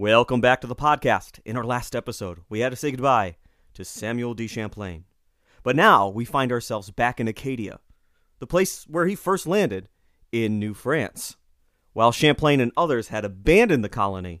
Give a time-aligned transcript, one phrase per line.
[0.00, 1.40] Welcome back to the podcast.
[1.44, 3.36] In our last episode, we had to say goodbye
[3.74, 5.04] to Samuel de Champlain.
[5.62, 7.80] But now we find ourselves back in Acadia,
[8.38, 9.90] the place where he first landed
[10.32, 11.36] in New France.
[11.92, 14.40] While Champlain and others had abandoned the colony,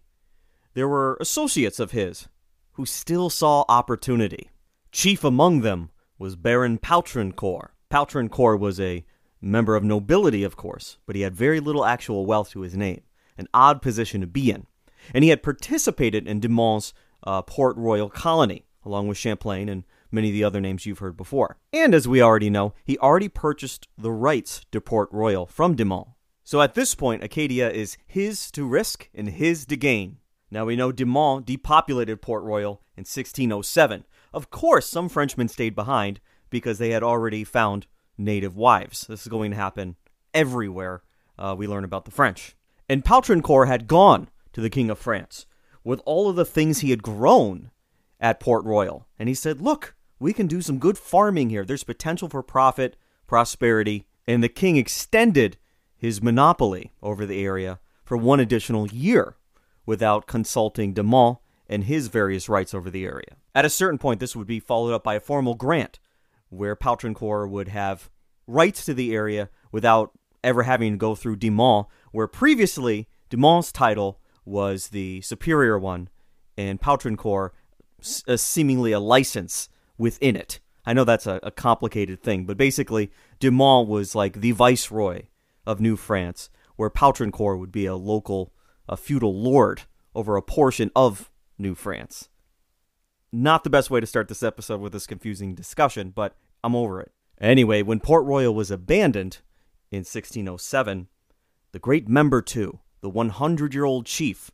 [0.72, 2.26] there were associates of his
[2.72, 4.48] who still saw opportunity.
[4.92, 7.68] Chief among them was Baron Poutrincourt.
[7.90, 9.04] Poutrincourt was a
[9.42, 13.02] member of nobility, of course, but he had very little actual wealth to his name,
[13.36, 14.66] an odd position to be in.
[15.14, 16.92] And he had participated in De Monts'
[17.24, 21.16] uh, Port Royal colony, along with Champlain and many of the other names you've heard
[21.16, 21.58] before.
[21.72, 25.84] And as we already know, he already purchased the rights to Port Royal from De
[25.84, 26.12] Monts.
[26.42, 30.18] So at this point, Acadia is his to risk and his to gain.
[30.50, 34.04] Now we know De Monts depopulated Port Royal in 1607.
[34.32, 37.86] Of course, some Frenchmen stayed behind because they had already found
[38.18, 39.06] native wives.
[39.06, 39.96] This is going to happen
[40.34, 41.02] everywhere
[41.38, 42.56] uh, we learn about the French.
[42.88, 45.46] And Poutrincourt had gone to the King of France
[45.84, 47.70] with all of the things he had grown
[48.20, 49.06] at Port Royal.
[49.18, 51.64] And he said, Look, we can do some good farming here.
[51.64, 54.06] There's potential for profit, prosperity.
[54.26, 55.56] And the king extended
[55.96, 59.36] his monopoly over the area for one additional year
[59.86, 63.36] without consulting De Monts and his various rights over the area.
[63.54, 65.98] At a certain point, this would be followed up by a formal grant
[66.48, 68.10] where Poutrincourt would have
[68.46, 73.36] rights to the area without ever having to go through De Monts, where previously De
[73.36, 76.08] Monts' title was the superior one
[76.56, 77.50] and Poutrincourt
[78.26, 80.60] uh, seemingly a license within it.
[80.84, 85.24] I know that's a, a complicated thing, but basically, De Monts was like the viceroy
[85.66, 88.52] of New France, where Poutrincourt would be a local,
[88.88, 89.82] a feudal lord
[90.14, 92.28] over a portion of New France.
[93.32, 97.00] Not the best way to start this episode with this confusing discussion, but I'm over
[97.00, 97.12] it.
[97.40, 99.38] Anyway, when Port Royal was abandoned
[99.90, 101.08] in 1607,
[101.72, 104.50] the great Membertou, the 100 year old chief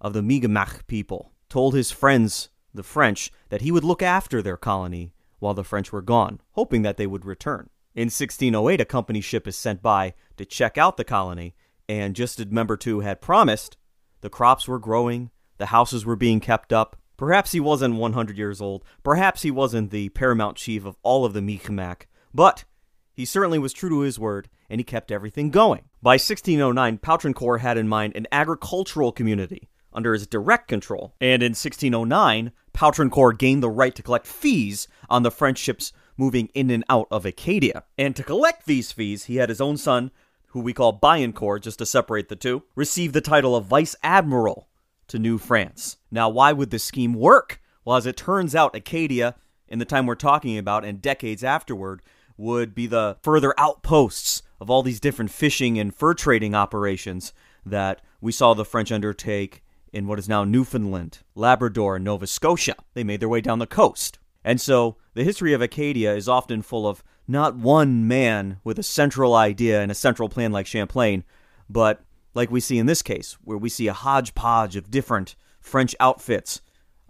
[0.00, 4.56] of the Mi'kmaq people, told his friends, the French, that he would look after their
[4.56, 7.68] colony while the French were gone, hoping that they would return.
[7.94, 11.54] In 1608, a company ship is sent by to check out the colony,
[11.88, 13.76] and just as Membertou had promised,
[14.22, 16.96] the crops were growing, the houses were being kept up.
[17.18, 21.34] Perhaps he wasn't 100 years old, perhaps he wasn't the paramount chief of all of
[21.34, 22.64] the Mi'kmaq, but
[23.12, 25.82] he certainly was true to his word, and he kept everything going.
[26.00, 31.50] By 1609, Poutrincourt had in mind an agricultural community under his direct control, and in
[31.50, 36.84] 1609, Poutrincourt gained the right to collect fees on the French ships moving in and
[36.88, 37.84] out of Acadia.
[37.98, 40.10] And to collect these fees, he had his own son,
[40.48, 44.70] who we call Biencourt, just to separate the two, receive the title of Vice Admiral
[45.08, 45.98] to New France.
[46.10, 47.60] Now, why would this scheme work?
[47.84, 49.34] Well, as it turns out, Acadia,
[49.68, 52.00] in the time we're talking about and decades afterward,
[52.38, 57.32] would be the further outposts of all these different fishing and fur trading operations
[57.66, 62.76] that we saw the French undertake in what is now Newfoundland, Labrador, and Nova Scotia.
[62.94, 64.20] They made their way down the coast.
[64.44, 68.84] And so the history of Acadia is often full of not one man with a
[68.84, 71.24] central idea and a central plan like Champlain,
[71.68, 75.96] but like we see in this case, where we see a hodgepodge of different French
[75.98, 76.60] outfits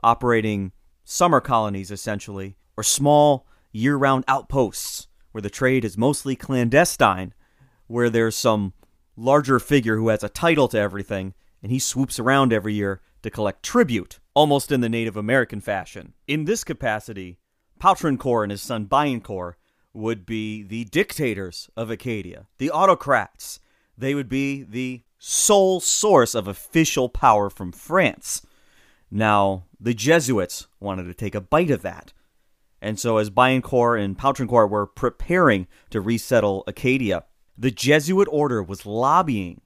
[0.03, 0.73] operating
[1.05, 7.35] summer colonies essentially, or small year round outposts where the trade is mostly clandestine,
[7.93, 8.73] where there's some
[9.17, 13.29] larger figure who has a title to everything, and he swoops around every year to
[13.29, 16.15] collect tribute, almost in the Native American fashion.
[16.27, 17.39] In this capacity,
[17.79, 19.55] Poutrincourt and his son Biencourt
[19.93, 23.61] would be the dictators of Acadia, the autocrats.
[23.99, 28.41] They would be the sole source of official power from France.
[29.11, 32.15] Now, the Jesuits wanted to take a bite of that.
[32.81, 37.25] And so, as Biencourt and Poutrincourt were preparing to resettle Acadia,
[37.57, 39.61] the Jesuit order was lobbying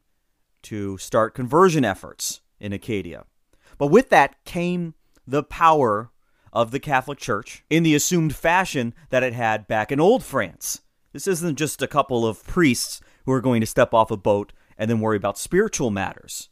[0.63, 3.25] to start conversion efforts in Acadia.
[3.79, 4.95] But with that came
[5.27, 6.11] the power
[6.53, 10.81] of the Catholic Church in the assumed fashion that it had back in old France.
[11.13, 14.53] This isn't just a couple of priests who are going to step off a boat
[14.79, 16.49] and then worry about spiritual matters.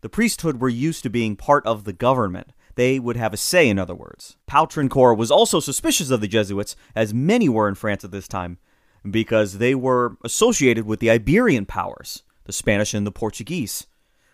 [0.00, 2.52] The priesthood were used to being part of the government.
[2.74, 4.36] They would have a say, in other words.
[4.46, 8.58] Poutrincourt was also suspicious of the Jesuits, as many were in France at this time,
[9.10, 13.86] because they were associated with the Iberian powers, the Spanish and the Portuguese,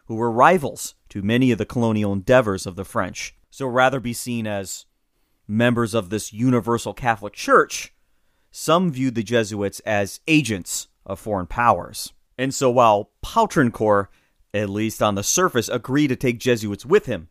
[0.06, 3.34] who were rivals to many of the colonial endeavors of the French.
[3.50, 4.86] So rather be seen as
[5.46, 7.92] members of this universal Catholic Church,
[8.50, 12.12] some viewed the Jesuits as agents of foreign powers.
[12.38, 14.08] And so while Poutrincourt,
[14.54, 17.28] at least on the surface, agreed to take Jesuits with him,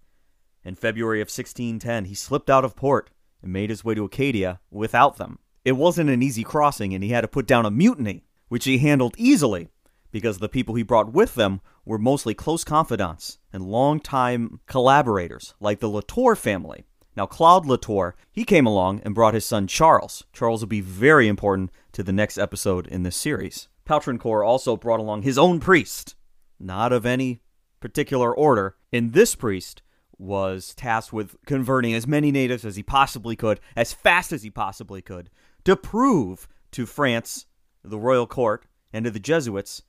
[0.63, 3.09] in February of 1610 he slipped out of port
[3.41, 5.39] and made his way to Acadia without them.
[5.65, 8.77] It wasn't an easy crossing, and he had to put down a mutiny, which he
[8.77, 9.69] handled easily
[10.11, 15.79] because the people he brought with them were mostly close confidants and longtime collaborators, like
[15.79, 16.85] the Latour family.
[17.15, 20.23] Now, Claude Latour, he came along and brought his son Charles.
[20.31, 23.67] Charles will be very important to the next episode in this series.
[23.85, 26.15] Poutrincourt also brought along his own priest,
[26.59, 27.41] not of any
[27.79, 28.75] particular order.
[28.93, 29.81] And this priest
[30.17, 34.49] was tasked with converting as many natives as he possibly could, as fast as he
[34.49, 35.29] possibly could,
[35.69, 37.45] to prove to France,
[37.83, 39.83] the royal court, and to the Jesuits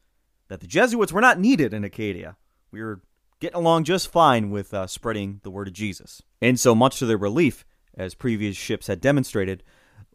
[0.48, 2.36] that the Jesuits were not needed in Acadia.
[2.70, 3.00] We were
[3.40, 6.20] getting along just fine with uh, spreading the word of Jesus.
[6.42, 7.64] And so, much to their relief,
[7.96, 9.62] as previous ships had demonstrated,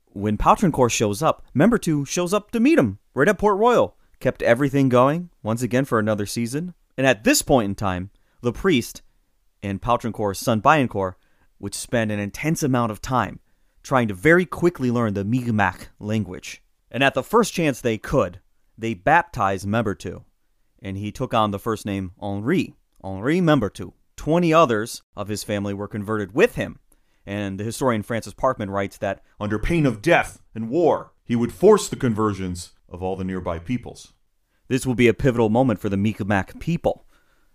[0.05, 4.43] when Poutrincourt shows up, Membertou shows up to meet him right at Port Royal, kept
[4.43, 6.75] everything going once again for another season.
[6.95, 9.01] And at this point in time, the priest
[9.63, 11.15] and Poutrincourt's son Biencourt
[11.59, 13.39] would spend an intense amount of time
[13.85, 16.63] trying to very quickly learn the Mi'kmaq language.
[16.89, 18.39] And at the first chance they could,
[18.75, 20.23] they baptized Membertou,
[20.81, 22.73] and he took on the first name Henri,
[23.03, 23.93] Henri Membertou.
[24.17, 26.79] Twenty others of his family were converted with him,
[27.27, 31.53] and the historian Francis Parkman writes that under pain of death and war, he would
[31.53, 34.13] force the conversions of all the nearby peoples.
[34.67, 37.05] This will be a pivotal moment for the Mi'kmaq people,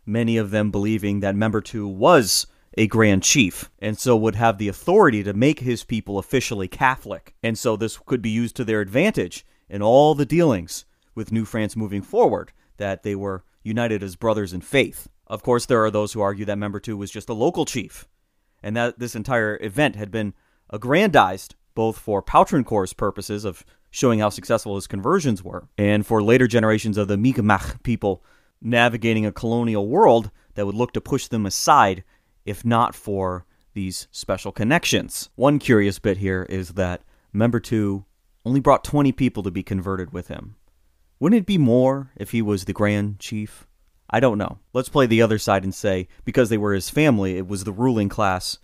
[0.06, 2.46] many of them believing that Membertou was
[2.76, 7.34] a grand chief, and so would have the authority to make his people officially Catholic.
[7.42, 10.84] And so this could be used to their advantage in all the dealings
[11.14, 15.08] with New France moving forward, that they were united as brothers in faith.
[15.26, 18.08] Of course, there are those who argue that Membertou was just a local chief,
[18.62, 20.34] and that this entire event had been
[20.70, 26.46] aggrandized both for Poutrincourt's purposes of showing how successful his conversions were, and for later
[26.46, 28.24] generations of the Mi'kmaq people
[28.62, 32.04] navigating a colonial world that would look to push them aside
[32.44, 35.30] if not for these special connections.
[35.36, 37.02] One curious bit here is that
[37.34, 38.04] Membertou
[38.44, 40.56] only brought 20 people to be converted with him.
[41.18, 43.66] Wouldn't it be more if he was the Grand Chief?
[44.08, 44.58] I don't know.
[44.72, 47.72] Let's play the other side and say because they were his family, it was the
[47.72, 48.58] ruling class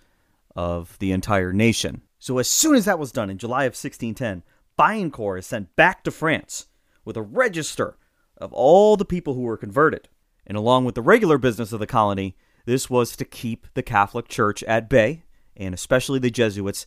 [0.56, 2.02] of the entire nation.
[2.18, 4.42] So as soon as that was done in July of 1610,
[4.78, 6.66] Biencourt is sent back to France
[7.04, 7.96] with a register
[8.38, 10.08] of all the people who were converted.
[10.46, 14.28] And along with the regular business of the colony, this was to keep the Catholic
[14.28, 15.22] Church at bay,
[15.56, 16.86] and especially the Jesuits,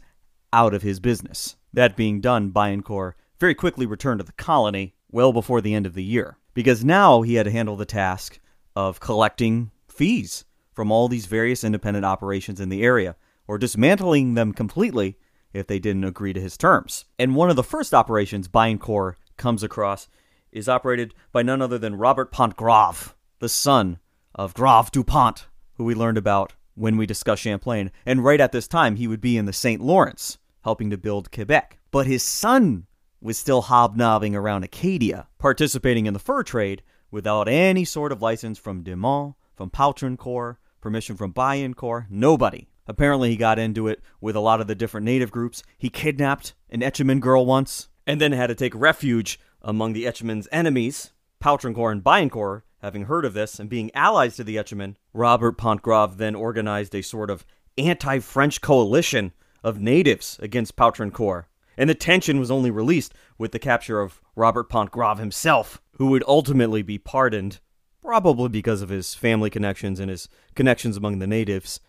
[0.54, 1.56] out of his business.
[1.74, 5.94] That being done, Biencourt very quickly returned to the colony well before the end of
[5.94, 8.40] the year, because now he had to handle the task
[8.76, 13.16] of collecting fees from all these various independent operations in the area,
[13.48, 15.18] or dismantling them completely
[15.54, 17.06] if they didn't agree to his terms.
[17.18, 20.08] And one of the first operations Biencourt comes across
[20.52, 24.00] is operated by none other than Robert Pontgrave, the son
[24.36, 25.48] of Grave Dupont,
[25.80, 27.90] who we learned about when we discussed Champlain.
[28.06, 29.82] And right at this time, he would be in the St.
[29.82, 31.80] Lawrence, helping to build Quebec.
[31.90, 32.86] But his son
[33.22, 38.60] was still hobnobbing around Acadia, participating in the fur trade without any sort of license
[38.60, 42.68] from De Monts, from Poutrincourt, permission from Biencourt, nobody.
[42.86, 45.64] Apparently, he got into it with a lot of the different native groups.
[45.78, 50.50] He kidnapped an Etchemin girl once, and then had to take refuge among the Etchemin's
[50.52, 51.14] enemies.
[51.42, 56.18] Poutrincourt and Biencourt, having heard of this and being allies to the Etchemin, Robert Pontgrave
[56.18, 57.46] then organized a sort of
[57.78, 59.32] anti French coalition
[59.64, 61.46] of natives against Poutrincourt.
[61.78, 66.24] And the tension was only released with the capture of Robert Pontgrave himself, who would
[66.28, 67.60] ultimately be pardoned,
[68.02, 71.80] probably because of his family connections and his connections among the natives,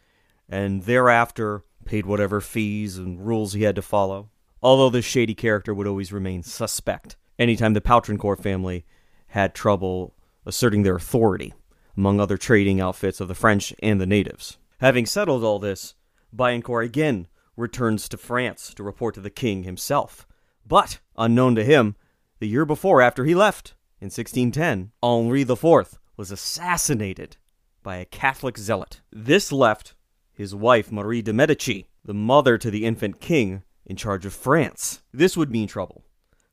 [0.49, 4.31] and thereafter paid whatever fees and rules he had to follow.
[4.63, 8.85] Although this shady character would always remain suspect anytime the Poutrincourt family
[9.29, 10.15] had trouble
[10.47, 11.55] asserting their authority
[11.97, 14.59] among other trading outfits of the French and the natives.
[14.79, 15.95] Having settled all this,
[16.35, 20.27] Biencourt again returns to France to report to the king himself.
[20.67, 21.97] But, unknown to him,
[22.39, 27.37] the year before after he left, in 1610, Henri IV was assassinated
[27.83, 29.01] by a Catholic zealot.
[29.13, 29.95] This left
[30.33, 35.03] his wife, Marie de Medici, the mother to the infant king, in charge of France.
[35.13, 36.05] This would mean trouble.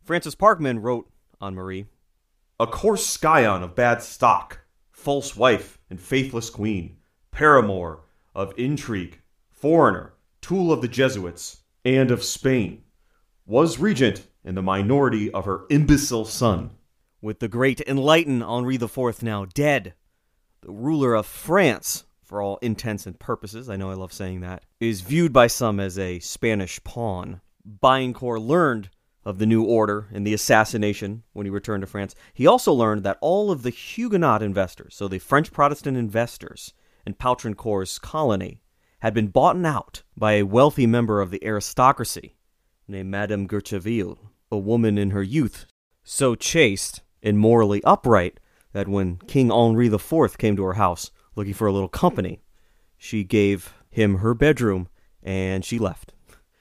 [0.03, 1.85] Francis Parkman wrote on Marie
[2.59, 6.97] A coarse scion of bad stock, false wife and faithless queen,
[7.29, 8.01] paramour
[8.33, 9.21] of intrigue,
[9.51, 12.81] foreigner, tool of the Jesuits, and of Spain,
[13.45, 16.71] was regent in the minority of her imbecile son.
[17.21, 19.93] With the great enlightened Henri IV now dead,
[20.61, 24.65] the ruler of France, for all intents and purposes, I know I love saying that,
[24.79, 27.39] is viewed by some as a Spanish pawn.
[27.83, 28.89] Biencourt learned
[29.27, 32.15] of the new order and the assassination when he returned to France.
[32.33, 36.73] He also learned that all of the Huguenot investors, so the French Protestant investors
[37.05, 38.61] in Poutrincourt's colony,
[38.99, 42.35] had been bought out by a wealthy member of the aristocracy
[42.87, 44.17] named Madame Guercheville,
[44.49, 45.65] a woman in her youth
[46.05, 48.39] so chaste and morally upright
[48.71, 52.39] that when King Henri IV came to her house looking for a little company,
[52.97, 54.87] she gave him her bedroom
[55.21, 56.13] and she left,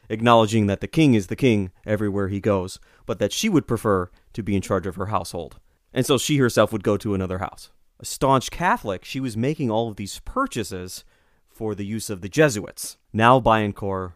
[0.08, 4.10] acknowledging that the king is the king everywhere he goes, but that she would prefer
[4.32, 5.58] to be in charge of her household.
[5.92, 7.70] And so she herself would go to another house.
[7.98, 11.04] A staunch Catholic, she was making all of these purchases
[11.48, 12.98] for the use of the Jesuits.
[13.12, 14.12] Now Biencourt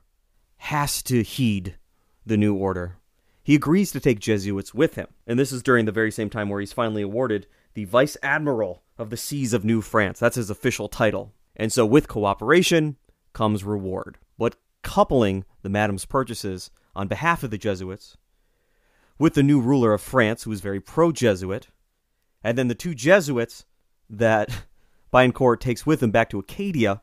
[0.58, 1.76] has to heed
[2.26, 2.98] the new order.
[3.42, 6.50] He agrees to take Jesuits with him, and this is during the very same time
[6.50, 10.18] where he's finally awarded the Vice Admiral of the Seas of New France.
[10.18, 11.32] That's his official title.
[11.56, 12.96] And so, with cooperation
[13.32, 14.18] comes reward.
[14.38, 18.16] But coupling the Madam's purchases on behalf of the Jesuits
[19.18, 21.68] with the new ruler of France, who was very pro Jesuit,
[22.42, 23.64] and then the two Jesuits
[24.08, 24.64] that
[25.12, 27.02] Biencourt takes with him back to Acadia,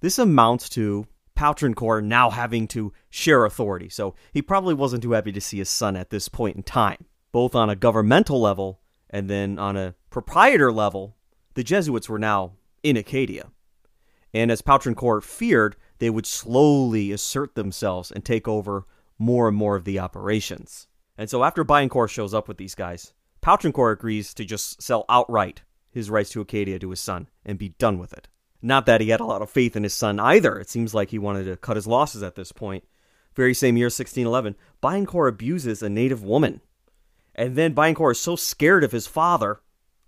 [0.00, 1.06] this amounts to
[1.36, 3.88] Poutrincourt now having to share authority.
[3.88, 7.06] So he probably wasn't too happy to see his son at this point in time,
[7.32, 8.80] both on a governmental level
[9.10, 11.16] and then on a proprietor level.
[11.54, 12.52] The Jesuits were now
[12.82, 13.50] in Acadia.
[14.32, 18.86] And as Poutrincourt feared, they would slowly assert themselves and take over
[19.18, 20.86] more and more of the operations.
[21.16, 23.12] And so after Biencourt shows up with these guys,
[23.42, 27.70] Poutrincourt agrees to just sell outright his rights to Acadia to his son and be
[27.70, 28.28] done with it.
[28.60, 30.58] Not that he had a lot of faith in his son either.
[30.58, 32.84] It seems like he wanted to cut his losses at this point.
[33.34, 36.60] Very same year, 1611, Biencourt abuses a native woman.
[37.34, 39.60] And then Biencourt is so scared of his father,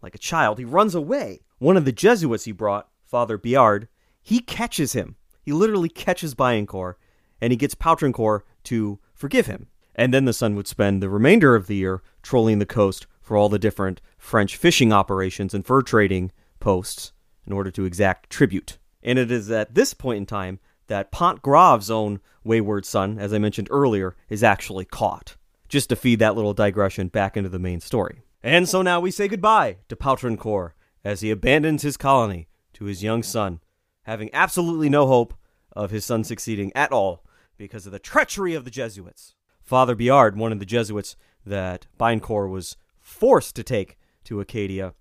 [0.02, 1.40] like a child, he runs away.
[1.58, 3.88] One of the Jesuits he brought, Father Biard,
[4.22, 5.16] he catches him.
[5.48, 6.96] He literally catches Biencourt,
[7.40, 9.68] and he gets Poutrincourt to forgive him.
[9.94, 13.34] And then the son would spend the remainder of the year trolling the coast for
[13.34, 17.14] all the different French fishing operations and fur trading posts
[17.46, 18.76] in order to exact tribute.
[19.02, 23.38] And it is at this point in time that Pontgrave's own wayward son, as I
[23.38, 25.36] mentioned earlier, is actually caught.
[25.70, 28.20] Just to feed that little digression back into the main story.
[28.42, 33.02] And so now we say goodbye to Poutrincourt as he abandons his colony to his
[33.02, 33.60] young son,
[34.08, 35.34] having absolutely no hope
[35.72, 37.24] of his son succeeding at all
[37.56, 39.34] because of the treachery of the Jesuits.
[39.62, 44.94] Father Biard, one of the Jesuits that Biencourt was forced to take to Acadia,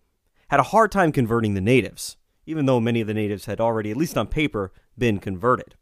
[0.49, 3.91] had a hard time converting the natives even though many of the natives had already,
[3.91, 5.75] at least on paper, been converted.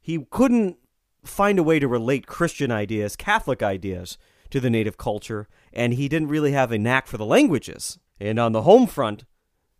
[0.00, 0.78] He couldn't
[1.24, 4.16] find a way to relate Christian ideas, Catholic ideas,
[4.50, 7.98] to the native culture, and he didn't really have a knack for the languages.
[8.20, 9.24] And on the home front,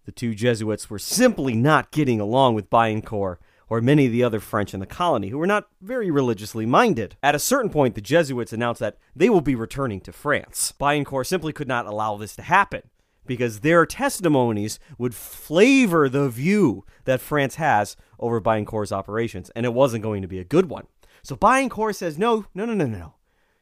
[0.07, 3.37] the two Jesuits were simply not getting along with Biencourt
[3.69, 7.17] or many of the other French in the colony who were not very religiously minded.
[7.23, 10.73] At a certain point, the Jesuits announced that they will be returning to France.
[10.81, 12.83] Biencourt simply could not allow this to happen
[13.27, 19.75] because their testimonies would flavor the view that France has over Biencourt's operations, and it
[19.75, 20.87] wasn't going to be a good one.
[21.25, 23.15] So Biencourt says, no, no, no, no, no, no.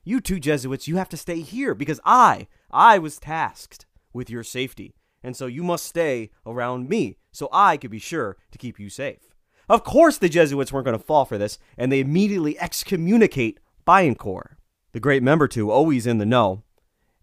[0.04, 4.44] You two Jesuits, you have to stay here because I, I was tasked with your
[4.44, 8.78] safety, and so you must stay around me so I could be sure to keep
[8.78, 9.34] you safe.
[9.68, 14.56] Of course, the Jesuits weren't going to fall for this, and they immediately excommunicate Biencourt.
[14.92, 16.62] The great Membertou, always in the know,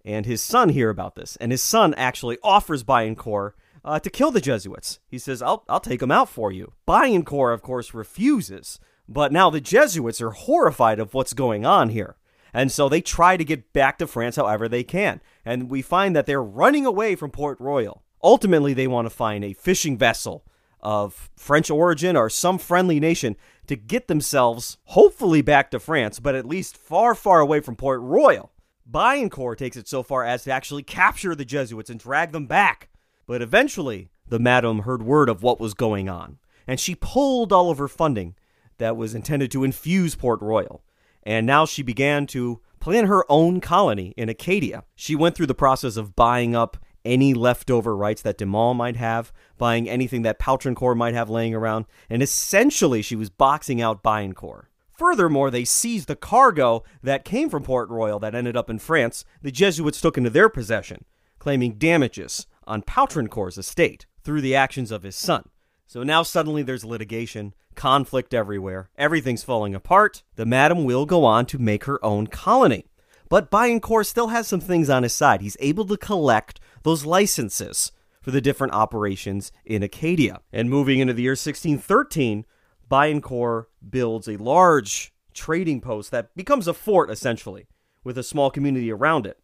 [0.03, 3.51] and his son hear about this, and his son actually offers Biencourt
[3.85, 4.99] uh, to kill the Jesuits.
[5.07, 9.49] He says, "I'll I'll take them out for you." Biencourt, of course, refuses, but now
[9.49, 12.17] the Jesuits are horrified of what's going on here.
[12.53, 15.21] And so they try to get back to France however they can.
[15.45, 18.03] And we find that they're running away from Port Royal.
[18.23, 20.45] Ultimately, they want to find a fishing vessel
[20.79, 23.35] of French origin or some friendly nation
[23.67, 28.01] to get themselves, hopefully, back to France, but at least far, far away from Port
[28.01, 28.51] Royal.
[28.89, 32.89] Biencourt takes it so far as to actually capture the Jesuits and drag them back.
[33.25, 37.69] But eventually, the madam heard word of what was going on, and she pulled all
[37.69, 38.35] of her funding
[38.77, 40.83] that was intended to infuse Port Royal.
[41.23, 44.83] And now she began to plan her own colony in Acadia.
[44.95, 48.95] She went through the process of buying up any leftover rights that De Monts might
[48.95, 54.03] have, buying anything that Poutrincourt might have laying around, and essentially she was boxing out
[54.03, 54.65] Biencourt.
[54.91, 59.25] Furthermore, they seized the cargo that came from Port Royal that ended up in France,
[59.41, 61.05] the Jesuits took into their possession,
[61.39, 65.49] claiming damages on Poutrincourt's estate through the actions of his son.
[65.91, 70.23] So now suddenly there's litigation, conflict everywhere, everything's falling apart.
[70.37, 72.85] The madam will go on to make her own colony.
[73.27, 75.41] But Biencourt still has some things on his side.
[75.41, 80.39] He's able to collect those licenses for the different operations in Acadia.
[80.53, 82.45] And moving into the year 1613,
[82.89, 87.67] Biencourt builds a large trading post that becomes a fort essentially,
[88.01, 89.43] with a small community around it.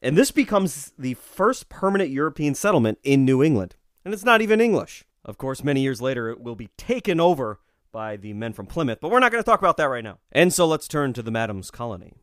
[0.00, 3.74] And this becomes the first permanent European settlement in New England.
[4.04, 5.04] And it's not even English.
[5.28, 7.60] Of course, many years later, it will be taken over
[7.92, 10.20] by the men from Plymouth, but we're not going to talk about that right now.
[10.32, 12.14] And so let's turn to the Madam's colony.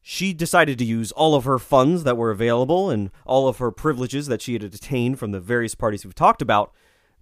[0.00, 3.72] She decided to use all of her funds that were available and all of her
[3.72, 6.72] privileges that she had attained from the various parties we've talked about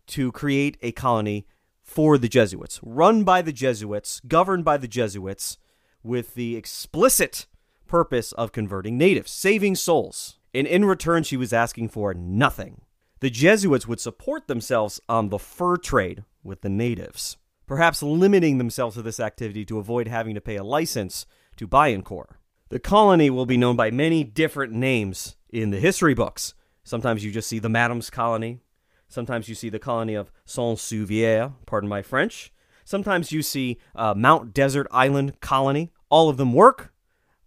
[0.09, 1.47] to create a colony
[1.83, 5.57] for the Jesuits, run by the Jesuits, governed by the Jesuits,
[6.03, 7.47] with the explicit
[7.87, 10.39] purpose of converting natives, saving souls.
[10.53, 12.83] And in return, she was asking for nothing.
[13.21, 17.37] The Jesuits would support themselves on the fur trade with the natives,
[17.67, 22.31] perhaps limiting themselves to this activity to avoid having to pay a license to Biencourt.
[22.71, 26.55] The colony will be known by many different names in the history books.
[26.83, 28.61] Sometimes you just see the Madam's Colony.
[29.07, 32.55] Sometimes you see the colony of Saint-Suvier, pardon my French.
[32.85, 35.93] Sometimes you see uh, Mount Desert Island Colony.
[36.09, 36.95] All of them work.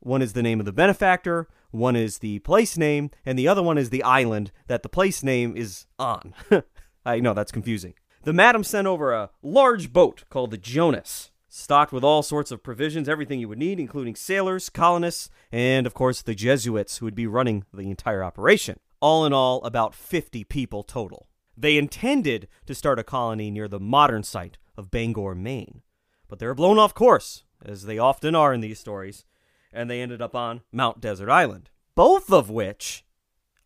[0.01, 3.63] One is the name of the benefactor, one is the place name, and the other
[3.63, 6.33] one is the island that the place name is on.
[7.05, 7.95] I know that's confusing.
[8.23, 12.63] The madam sent over a large boat called the Jonas, stocked with all sorts of
[12.63, 17.15] provisions, everything you would need, including sailors, colonists, and of course the Jesuits who would
[17.15, 18.79] be running the entire operation.
[19.01, 21.27] All in all, about 50 people total.
[21.57, 25.81] They intended to start a colony near the modern site of Bangor, Maine,
[26.29, 29.25] but they were blown off course, as they often are in these stories,
[29.73, 33.03] and they ended up on Mount Desert Island, both of which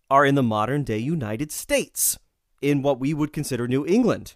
[0.10, 2.18] are in the modern day United States,
[2.62, 4.36] in what we would consider New England,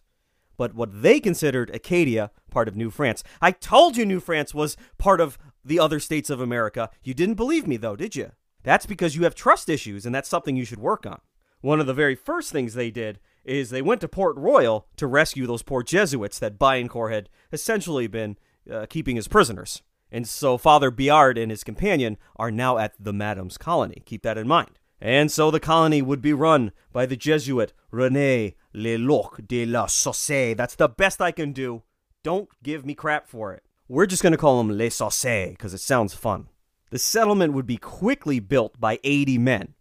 [0.57, 3.23] but what they considered Acadia, part of New France.
[3.41, 6.89] I told you New France was part of the other states of America.
[7.03, 8.31] You didn't believe me, though, did you?
[8.63, 11.19] That's because you have trust issues, and that's something you should work on.
[11.61, 15.07] One of the very first things they did is they went to Port Royal to
[15.07, 18.37] rescue those poor Jesuits that Biencourt had essentially been
[18.71, 19.81] uh, keeping as prisoners.
[20.11, 24.03] And so Father Biard and his companion are now at the Madam's colony.
[24.05, 24.77] Keep that in mind.
[24.99, 30.27] And so the colony would be run by the Jesuit René Leloc de la Sauce.
[30.27, 31.83] That's the best I can do.
[32.23, 33.63] Don't give me crap for it.
[33.87, 36.49] We're just going to call him Les Sauce because it sounds fun.
[36.91, 39.73] The settlement would be quickly built by 80 men,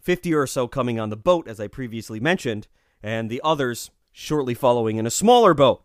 [0.00, 2.68] 50 or so coming on the boat, as I previously mentioned,
[3.02, 5.84] and the others shortly following in a smaller boat.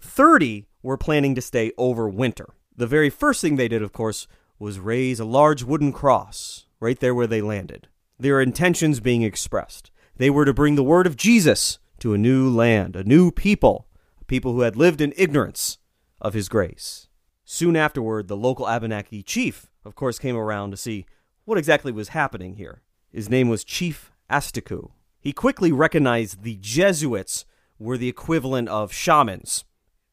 [0.00, 2.48] 30 were planning to stay over winter.
[2.76, 4.26] The very first thing they did, of course,
[4.58, 7.88] was raise a large wooden cross right there where they landed.
[8.18, 9.90] Their intentions being expressed.
[10.16, 13.88] They were to bring the word of Jesus to a new land, a new people,
[14.20, 15.78] a people who had lived in ignorance
[16.20, 17.08] of his grace.
[17.44, 21.06] Soon afterward, the local Abenaki chief, of course, came around to see
[21.44, 22.82] what exactly was happening here.
[23.12, 24.92] His name was Chief Asticou.
[25.20, 27.44] He quickly recognized the Jesuits
[27.78, 29.64] were the equivalent of shamans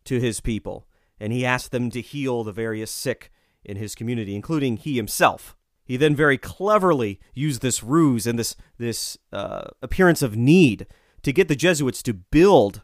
[0.05, 0.87] to his people
[1.19, 3.31] and he asked them to heal the various sick
[3.63, 5.55] in his community, including he himself.
[5.83, 10.85] He then very cleverly used this ruse and this this uh, appearance of need
[11.23, 12.83] to get the Jesuits to build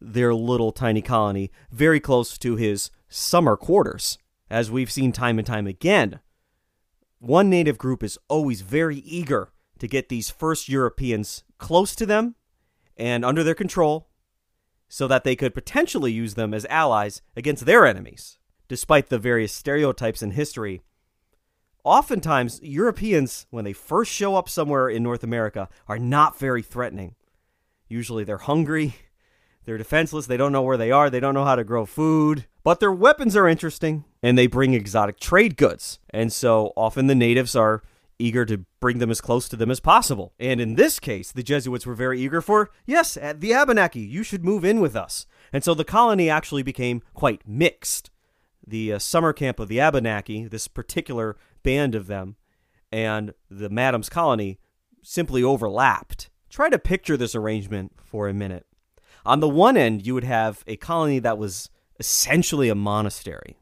[0.00, 4.18] their little tiny colony very close to his summer quarters.
[4.50, 6.20] As we've seen time and time again,
[7.18, 12.34] one native group is always very eager to get these first Europeans close to them
[12.96, 14.07] and under their control
[14.88, 18.38] so that they could potentially use them as allies against their enemies.
[18.68, 20.82] Despite the various stereotypes in history,
[21.84, 27.14] oftentimes Europeans, when they first show up somewhere in North America, are not very threatening.
[27.88, 28.96] Usually they're hungry,
[29.64, 32.46] they're defenseless, they don't know where they are, they don't know how to grow food,
[32.62, 35.98] but their weapons are interesting, and they bring exotic trade goods.
[36.10, 37.82] And so often the natives are
[38.18, 40.34] eager to bring them as close to them as possible.
[40.38, 44.44] And in this case, the Jesuits were very eager for, yes, the Abenaki, you should
[44.44, 45.26] move in with us.
[45.52, 48.10] And so the colony actually became quite mixed.
[48.66, 52.36] The uh, summer camp of the Abenaki, this particular band of them,
[52.90, 54.58] and the Madam's colony
[55.02, 56.28] simply overlapped.
[56.50, 58.66] Try to picture this arrangement for a minute.
[59.24, 63.58] On the one end, you would have a colony that was essentially a monastery,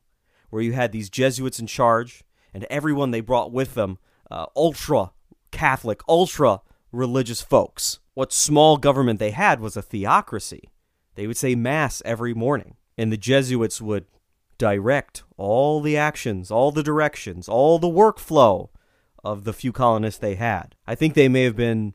[0.51, 3.99] where you had these Jesuits in charge, and everyone they brought with them
[4.31, 5.13] uh, ultra
[5.51, 6.61] Catholic, ultra
[6.93, 7.99] religious folks.
[8.15, 10.71] What small government they had was a theocracy.
[11.15, 14.07] They would say Mass every morning, and the Jesuits would
[14.59, 18.69] direct all the actions, all the directions, all the workflow
[19.23, 20.75] of the few colonists they had.
[20.87, 21.95] I think they may have been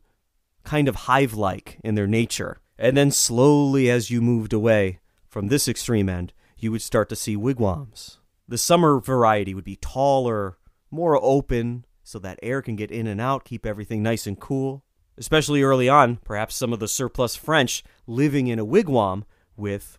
[0.64, 2.60] kind of hive like in their nature.
[2.78, 7.16] And then slowly, as you moved away from this extreme end, you would start to
[7.16, 8.20] see wigwams.
[8.48, 10.58] The summer variety would be taller,
[10.90, 14.84] more open, so that air can get in and out, keep everything nice and cool.
[15.18, 19.24] Especially early on, perhaps some of the surplus French living in a wigwam
[19.56, 19.98] with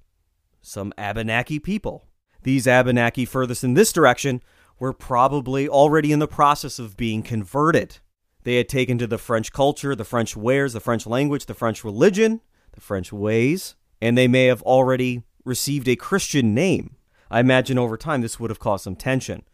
[0.61, 2.05] some Abenaki people.
[2.43, 4.43] These Abenaki furthest in this direction
[4.79, 7.99] were probably already in the process of being converted.
[8.43, 11.83] They had taken to the French culture, the French wares, the French language, the French
[11.83, 12.41] religion,
[12.73, 16.97] the French ways, and they may have already received a Christian name.
[17.31, 19.45] I imagine over time this would have caused some tension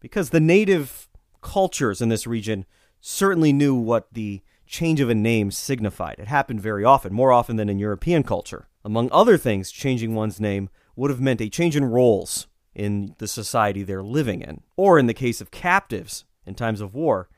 [0.00, 1.08] because the native
[1.44, 2.64] cultures in this region
[3.00, 6.16] certainly knew what the change of a name signified.
[6.18, 8.66] It happened very often, more often than in European culture.
[8.84, 13.28] Among other things, changing one's name would have meant a change in roles in the
[13.28, 14.62] society they're living in.
[14.76, 17.28] Or in the case of captives in times of war,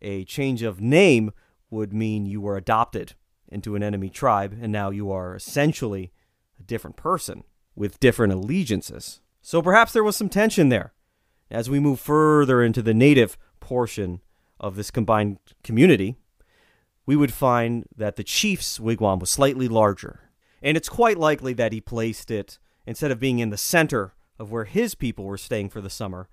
[0.00, 1.32] a change of name
[1.70, 3.14] would mean you were adopted
[3.48, 6.12] into an enemy tribe and now you are essentially
[6.58, 9.20] a different person with different allegiances.
[9.42, 10.92] So perhaps there was some tension there.
[11.50, 14.20] As we move further into the native portion
[14.60, 16.14] of this combined community,
[17.04, 20.30] we would find that the chief's wigwam was slightly larger.
[20.62, 24.52] And it's quite likely that he placed it, instead of being in the center of
[24.52, 26.28] where his people were staying for the summer,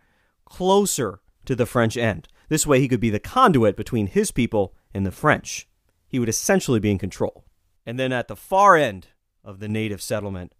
[0.45, 2.27] closer to the French end.
[2.49, 5.67] This way, he could be the conduit between his people and the French.
[6.07, 7.45] He would essentially be in control.
[7.83, 9.07] And then at the far end
[9.43, 10.53] of the native settlement,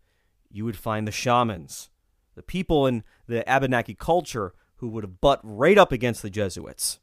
[0.49, 1.91] you would find the shamans,
[2.33, 6.99] the people in the Abenaki culture who would have butt right up against the Jesuits.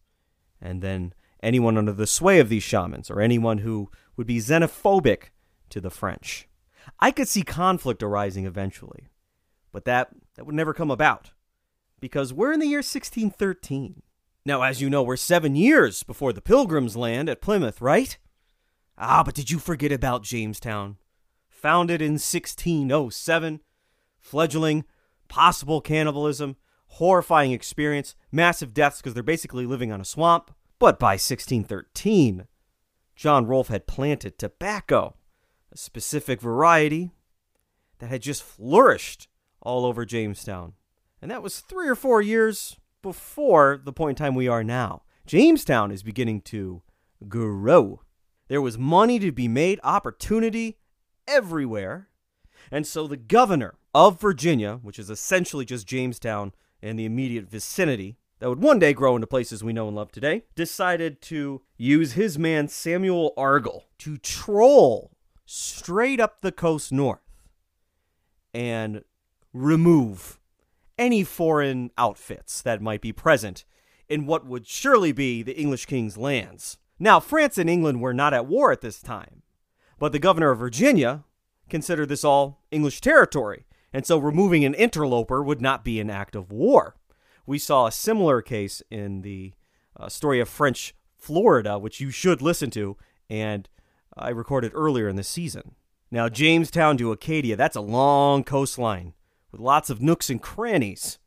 [0.60, 5.30] And then anyone under the sway of these shamans, or anyone who would be xenophobic
[5.70, 6.46] to the French.
[6.98, 9.08] I could see conflict arising eventually,
[9.72, 11.30] but that, that would never come about
[12.00, 14.02] because we're in the year 1613.
[14.44, 18.18] Now, as you know, we're seven years before the Pilgrims land at Plymouth, right?
[18.98, 20.98] Ah, but did you forget about Jamestown?
[21.48, 23.60] Founded in 1607,
[24.20, 24.84] fledgling,
[25.28, 26.56] possible cannibalism,
[26.94, 30.50] horrifying experience, massive deaths because they're basically living on a swamp.
[30.78, 32.46] But by 1613,
[33.14, 35.14] John Rolfe had planted tobacco,
[35.72, 37.12] a specific variety
[37.98, 39.28] that had just flourished
[39.60, 40.72] all over Jamestown.
[41.22, 45.02] And that was three or four years before the point in time we are now.
[45.26, 46.82] Jamestown is beginning to
[47.28, 48.00] grow.
[48.48, 50.78] There was money to be made, opportunity
[51.28, 52.08] everywhere.
[52.70, 58.16] And so the governor of Virginia, which is essentially just Jamestown and the immediate vicinity,
[58.38, 62.12] that would one day grow into places we know and love today, decided to use
[62.12, 65.10] his man Samuel Argall to troll
[65.44, 67.20] straight up the coast north
[68.54, 69.04] and
[69.52, 70.38] remove
[70.98, 73.64] any foreign outfits that might be present
[74.08, 76.78] in what would surely be the English king's lands.
[76.98, 79.42] Now, France and England were not at war at this time,
[79.98, 81.24] but the governor of Virginia
[81.68, 86.36] considered this all English territory, and so removing an interloper would not be an act
[86.36, 86.96] of war.
[87.46, 89.54] We saw a similar case in the
[89.98, 92.96] uh, story of French Florida, which you should listen to,
[93.28, 93.68] and
[94.16, 95.74] I recorded earlier in the season.
[96.10, 99.14] Now, Jamestown to Acadia, that's a long coastline
[99.52, 101.18] with lots of nooks and crannies.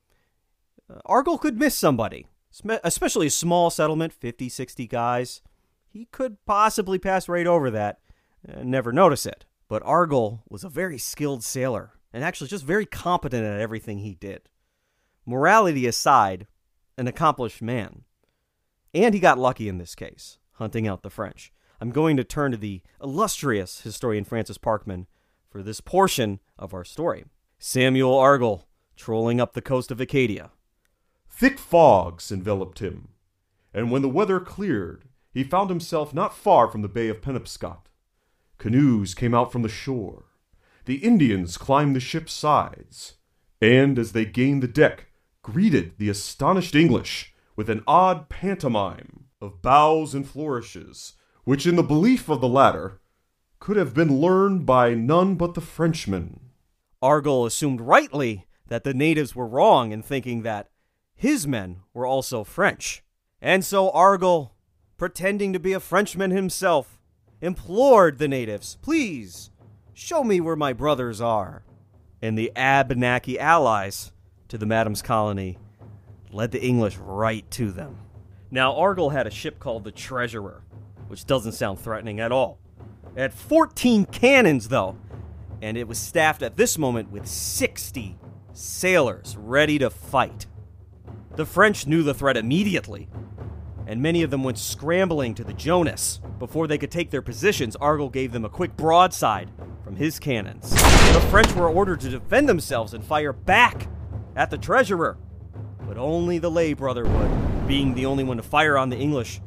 [0.90, 2.28] Uh, could miss somebody,
[2.84, 5.42] especially a small settlement, 50, 60 guys.
[5.88, 8.00] He could possibly pass right over that
[8.46, 9.46] and never notice it.
[9.70, 14.14] But Argall was a very skilled sailor and actually just very competent at everything he
[14.14, 14.50] did.
[15.26, 16.48] Morality aside,
[16.98, 18.04] an accomplished man.
[18.94, 21.52] And he got lucky in this case, hunting out the French.
[21.82, 25.08] I'm going to turn to the illustrious historian Francis Parkman
[25.50, 27.26] for this portion of our story.
[27.58, 28.64] Samuel Argall,
[28.96, 30.52] trolling up the coast of Acadia.
[31.30, 33.10] Thick fogs enveloped him,
[33.74, 37.86] and when the weather cleared, he found himself not far from the Bay of Penobscot.
[38.60, 40.26] Canoes came out from the shore.
[40.86, 43.16] The Indians climbed the ship's sides,
[43.62, 45.08] and as they gained the deck,
[45.42, 51.84] greeted the astonished English with an odd pantomime of bows and flourishes, which, in the
[51.84, 53.00] belief of the latter,
[53.60, 56.40] could have been learned by none but the Frenchmen.
[57.02, 60.70] Argall assumed rightly that the natives were wrong in thinking that
[61.16, 63.04] his men were also French.
[63.42, 64.52] And so Argall,
[64.98, 67.00] pretending to be a Frenchman himself,
[67.42, 69.50] implored the natives, Please,
[69.94, 71.64] show me where my brothers are.
[72.22, 74.12] And the Abenaki allies
[74.48, 75.58] to the Madam's colony
[76.32, 77.98] led the English right to them.
[78.50, 80.64] Now, Argall had a ship called the Treasurer,
[81.08, 82.60] which doesn't sound threatening at all.
[83.16, 84.96] It had 14 cannons, though,
[85.62, 88.18] and it was staffed at this moment with 60
[88.54, 90.48] sailors ready to fight.
[91.36, 93.10] The French knew the threat immediately,
[93.86, 96.22] and many of them went scrambling to the Jonas.
[96.40, 99.50] Before they could take their positions, Argall gave them a quick broadside
[99.94, 100.72] from his cannons.
[100.72, 103.88] The French were ordered to defend themselves and fire back
[104.36, 105.18] at the treasurer,
[105.88, 109.40] but only the lay brother would, being the only one to fire on the English.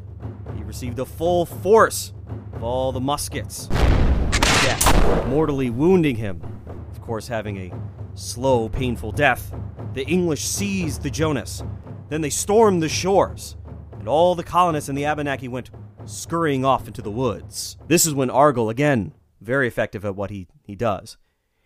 [0.57, 2.13] He received a full force
[2.53, 6.41] of all the muskets death, mortally wounding him.
[6.93, 7.73] Of course, having a
[8.15, 9.53] slow, painful death.
[9.95, 11.65] The English seized the Jonas.
[12.09, 13.57] Then they stormed the shores,
[13.99, 15.71] and all the colonists in the Abenaki went
[16.05, 17.77] scurrying off into the woods.
[17.89, 21.17] This is when Argall, again, very effective at what he, he does,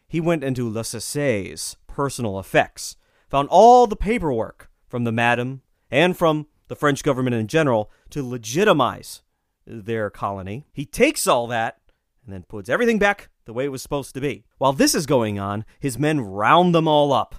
[0.08, 2.96] he went into Le Sasse's personal effects,
[3.28, 8.26] found all the paperwork from the madam and from the French government in general, to
[8.26, 9.22] legitimize
[9.66, 10.66] their colony.
[10.72, 11.78] He takes all that
[12.24, 14.44] and then puts everything back the way it was supposed to be.
[14.58, 17.36] While this is going on, his men round them all up.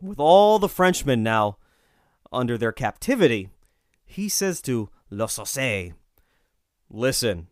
[0.00, 1.58] With all the Frenchmen now
[2.32, 3.48] under their captivity,
[4.04, 5.92] he says to Le Sauce,
[6.90, 7.48] Listen,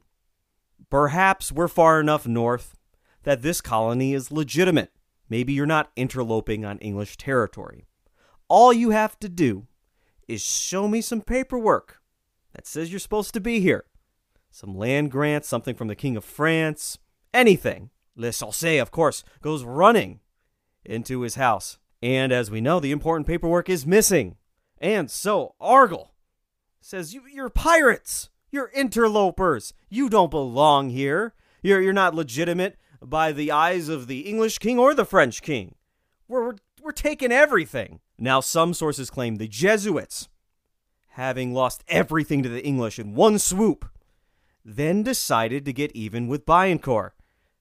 [0.90, 2.77] perhaps we're far enough north
[3.22, 4.92] that this colony is legitimate.
[5.29, 7.85] Maybe you're not interloping on English territory.
[8.49, 9.66] All you have to do
[10.29, 12.01] is show me some paperwork
[12.55, 13.85] that says you're supposed to be here.
[14.51, 16.99] Some land grants, something from the King of France,
[17.35, 17.90] anything.
[18.14, 20.20] Le Sauce, of course, goes running
[20.85, 21.79] into his house.
[22.03, 24.37] And as we know, the important paperwork is missing.
[24.79, 26.14] And so Argyle
[26.81, 28.31] says, you, You're pirates.
[28.57, 29.75] You're interlopers.
[29.90, 31.35] You don't belong here.
[31.61, 35.75] You're, you're not legitimate by the eyes of the English king or the French king.
[36.27, 38.01] We're, we're, we're taking everything.
[38.19, 40.31] Now, some sources claim the Jesuits,
[41.09, 43.90] having lost everything to the English in one swoop,
[44.64, 47.11] then decided to get even with Biencourt.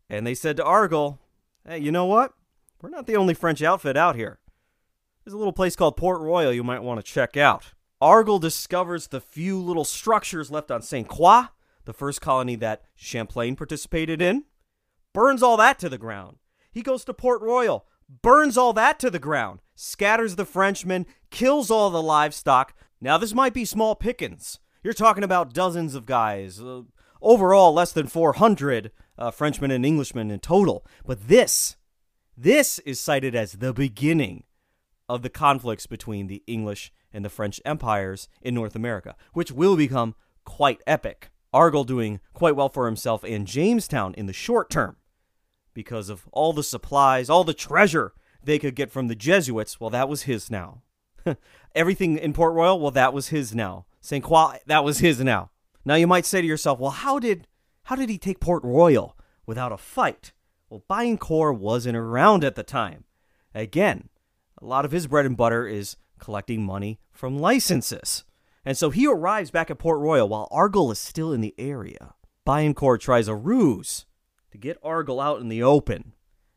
[0.10, 1.20] And they said to Argyle,
[1.68, 2.36] Hey, you know what?
[2.82, 4.40] We're not the only French outfit out here.
[5.26, 7.74] There's a little place called Port Royal you might want to check out.
[8.06, 11.08] Argyle discovers the few little structures left on St.
[11.08, 11.46] Croix,
[11.86, 14.44] the first colony that Champlain participated in,
[15.12, 16.38] burns all that to the ground.
[16.72, 17.88] He goes to Port Royal,
[18.22, 22.76] burns all that to the ground, scatters the Frenchmen, kills all the livestock.
[23.02, 24.60] Now, this might be small pickings.
[24.84, 26.62] You're talking about dozens of guys.
[26.62, 26.84] Uh,
[27.24, 30.86] overall, less than 400 uh, Frenchmen and Englishmen in total.
[31.08, 31.76] But this,
[32.38, 34.44] this is cited as the beginning
[35.10, 39.76] of the conflicts between the English and the French empires in North America, which will
[39.76, 41.32] become quite epic.
[41.54, 44.98] Argyle doing quite well for himself and Jamestown in the short term
[45.74, 49.80] because of all the supplies, all the treasure they could get from the Jesuits.
[49.80, 50.82] Well, that was his now.
[51.76, 53.86] Everything in Port Royal, well, that was his now.
[54.02, 54.24] St.
[54.24, 55.50] Croix, that was his now.
[55.86, 57.48] Now you might say to yourself, well, how did
[57.84, 60.34] how did he take Port Royal without a fight?
[60.70, 63.06] Well, Biencourt wasn't around at the time.
[63.54, 64.10] Again,
[64.60, 68.24] a lot of his bread and butter is collecting money from licenses.
[68.66, 72.16] And so he arrives back at Port Royal while Argyle is still in the area.
[72.46, 74.06] Biencourt tries a ruse
[74.52, 76.14] to get Argyle out in the open.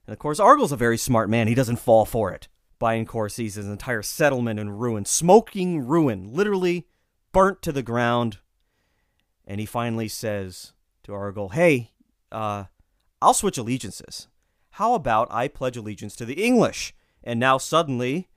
[0.06, 1.48] And of course, Argyle's a very smart man.
[1.48, 2.48] He doesn't fall for it.
[2.80, 6.86] Biencourt sees his entire settlement in ruin, smoking ruin, literally
[7.32, 8.38] burnt to the ground.
[9.46, 10.72] And he finally says
[11.04, 11.92] to Argyle, Hey,
[12.30, 12.64] uh,
[13.20, 14.28] I'll switch allegiances.
[14.72, 16.94] How about I pledge allegiance to the English?
[17.24, 18.28] And now suddenly,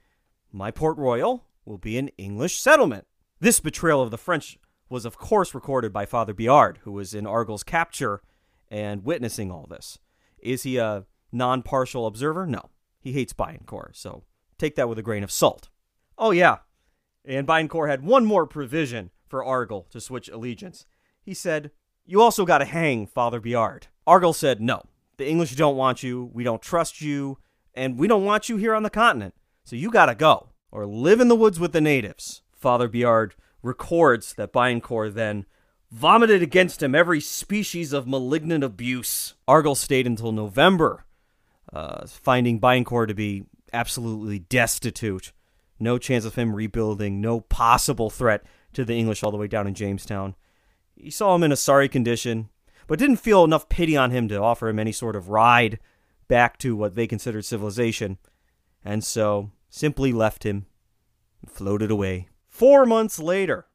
[0.51, 3.05] my Port Royal will be an English settlement.
[3.39, 4.57] This betrayal of the French
[4.89, 8.21] was, of course, recorded by Father Biard, who was in Argyle's capture
[8.69, 9.97] and witnessing all this.
[10.39, 12.45] Is he a non partial observer?
[12.45, 12.69] No.
[12.99, 14.23] He hates Biencourt, so
[14.57, 15.69] take that with a grain of salt.
[16.17, 16.57] Oh, yeah.
[17.25, 20.85] And Biencourt had one more provision for Argyle to switch allegiance.
[21.21, 21.71] He said,
[22.05, 23.87] You also got to hang Father Biard.
[24.05, 24.83] Argyle said, No.
[25.17, 26.29] The English don't want you.
[26.33, 27.37] We don't trust you.
[27.73, 29.33] And we don't want you here on the continent.
[29.63, 32.41] So you got to go or live in the woods with the natives.
[32.51, 35.45] Father Biard records that Biencourt then
[35.91, 39.33] vomited against him every species of malignant abuse.
[39.47, 41.05] Argyle stayed until November,
[41.73, 43.43] uh, finding Biencourt to be
[43.73, 45.31] absolutely destitute.
[45.79, 48.43] No chance of him rebuilding, no possible threat
[48.73, 50.35] to the English all the way down in Jamestown.
[50.95, 52.49] He saw him in a sorry condition,
[52.87, 55.79] but didn't feel enough pity on him to offer him any sort of ride
[56.27, 58.17] back to what they considered civilization,
[58.83, 60.65] and so simply left him
[61.41, 62.27] and floated away.
[62.47, 63.67] Four months later,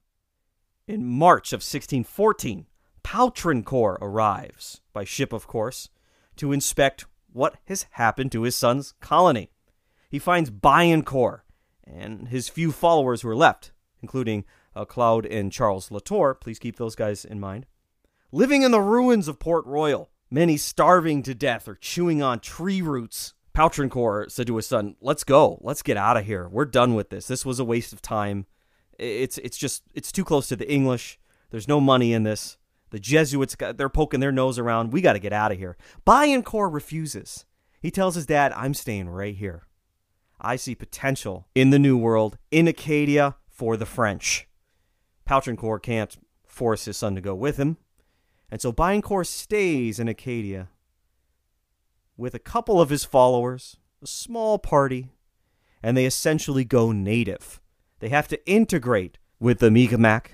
[0.87, 2.67] in March of 1614,
[3.03, 5.89] Poutrincourt arrives, by ship of course,
[6.37, 9.51] to inspect what has happened to his son's colony.
[10.09, 11.41] He finds Biencourt
[11.85, 16.77] and his few followers who are left, including uh, Claude and Charles Latour, please keep
[16.77, 17.67] those guys in mind,
[18.33, 22.83] living in the ruins of Port Royal, many starving to death or chewing on tree
[22.83, 23.35] roots.
[23.57, 25.59] Poutrincourt said to his son, "Let's go.
[25.63, 26.47] Let's get out of here.
[26.47, 27.27] We're done with this.
[27.27, 28.45] This was a waste of time.
[28.99, 31.19] It's it's just it's too close to the English.
[31.49, 32.59] There's no money in this.
[32.91, 34.93] The Jesuits they're poking their nose around.
[34.93, 35.79] We got to get out of here.
[36.07, 37.47] Biencourt refuses.
[37.81, 39.63] He tells his dad, "I'm staying right here.
[40.39, 44.47] I see potential in the New World, in Acadia for the French."
[45.27, 46.15] Poutrincourt can't
[46.45, 47.79] force his son to go with him,
[48.51, 50.69] and so Biencourt stays in Acadia
[52.17, 55.11] with a couple of his followers, a small party,
[55.83, 57.61] and they essentially go native.
[58.01, 60.29] They have to integrate with the Mi'kmaq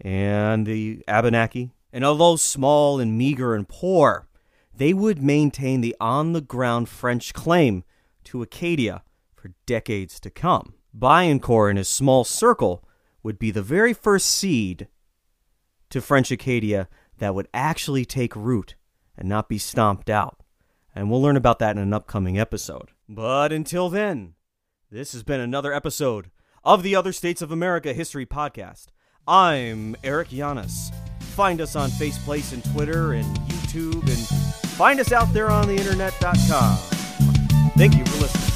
[0.00, 1.72] and the Abenaki.
[1.92, 4.28] And although small and meager and poor,
[4.74, 7.84] they would maintain the on the ground French claim
[8.24, 9.02] to Acadia
[9.34, 10.74] for decades to come.
[10.96, 12.84] Biencourt and his small circle
[13.22, 14.88] would be the very first seed
[15.90, 18.74] to French Acadia that would actually take root
[19.16, 20.37] and not be stomped out.
[20.98, 22.88] And we'll learn about that in an upcoming episode.
[23.08, 24.34] But until then,
[24.90, 26.32] this has been another episode
[26.64, 28.86] of the Other States of America History Podcast.
[29.24, 30.92] I'm Eric Yanis.
[31.20, 35.76] Find us on Faceplace and Twitter and YouTube, and find us out there on the
[35.76, 36.76] internet.com.
[37.76, 38.47] Thank you for listening.